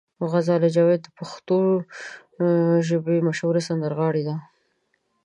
غزاله 0.31 0.67
جاوید 0.75 1.01
د 1.03 1.09
پښتو 1.17 1.57
ژبې 2.87 3.17
مشهوره 3.27 3.61
سندرغاړې 3.67 4.23
ده. 4.27 4.35